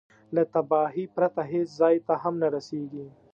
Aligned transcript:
له 0.35 0.43
تباهي 0.53 1.05
پرته 1.15 1.41
هېڅ 1.51 1.67
ځای 1.79 1.95
ته 2.07 2.13
هم 2.21 2.33
نه 2.41 2.47
رسېږي. 2.55 3.05